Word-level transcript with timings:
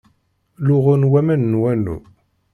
Luɣen 0.65 1.03
waman 1.11 1.41
n 1.51 1.57
wannu. 1.61 1.97